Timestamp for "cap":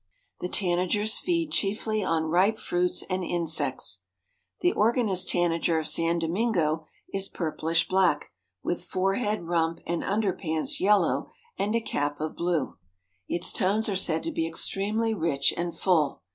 11.81-12.19